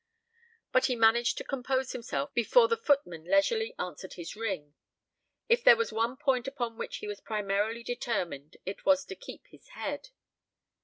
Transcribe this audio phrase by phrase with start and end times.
[0.71, 4.73] But he managed to compose himself before the footman leisurely answered his ring.
[5.47, 9.45] If there was one point upon which he was primarily determined it was to keep
[9.45, 10.09] his head.